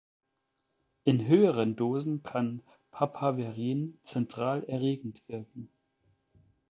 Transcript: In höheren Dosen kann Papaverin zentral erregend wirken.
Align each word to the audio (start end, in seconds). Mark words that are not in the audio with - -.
In 1.03 1.27
höheren 1.27 1.75
Dosen 1.75 2.23
kann 2.23 2.63
Papaverin 2.89 3.99
zentral 4.01 4.63
erregend 4.63 5.21
wirken. 5.27 5.69